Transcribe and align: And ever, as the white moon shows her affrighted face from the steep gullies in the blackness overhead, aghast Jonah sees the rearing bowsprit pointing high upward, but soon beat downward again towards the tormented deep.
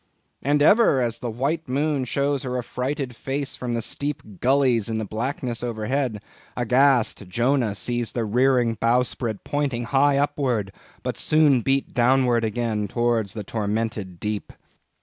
And 0.41 0.63
ever, 0.63 0.99
as 0.99 1.19
the 1.19 1.29
white 1.29 1.69
moon 1.69 2.05
shows 2.05 2.41
her 2.41 2.57
affrighted 2.57 3.15
face 3.15 3.55
from 3.55 3.75
the 3.75 3.83
steep 3.83 4.39
gullies 4.39 4.89
in 4.89 4.97
the 4.97 5.05
blackness 5.05 5.61
overhead, 5.61 6.23
aghast 6.57 7.27
Jonah 7.29 7.75
sees 7.75 8.13
the 8.13 8.25
rearing 8.25 8.73
bowsprit 8.81 9.43
pointing 9.43 9.83
high 9.83 10.17
upward, 10.17 10.71
but 11.03 11.17
soon 11.19 11.61
beat 11.61 11.93
downward 11.93 12.43
again 12.43 12.87
towards 12.87 13.35
the 13.35 13.43
tormented 13.43 14.19
deep. 14.19 14.51